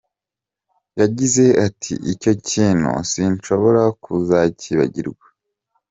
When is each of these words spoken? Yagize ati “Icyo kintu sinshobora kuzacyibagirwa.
Yagize 0.99 1.45
ati 1.67 1.93
“Icyo 2.11 2.31
kintu 2.49 2.91
sinshobora 3.11 3.81
kuzacyibagirwa. 4.03 5.25